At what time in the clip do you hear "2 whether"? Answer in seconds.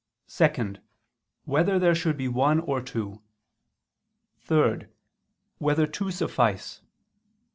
0.27-1.77